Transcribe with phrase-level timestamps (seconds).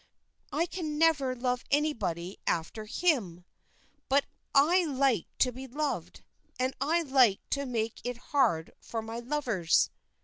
[0.51, 3.45] "I can never love anybody after him:
[4.09, 6.23] but I like to be loved,
[6.57, 9.91] and I like to make it hard for my lovers."